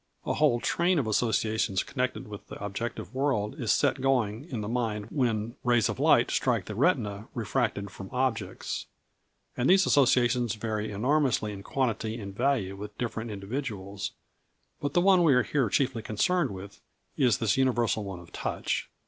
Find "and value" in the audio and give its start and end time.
12.19-12.75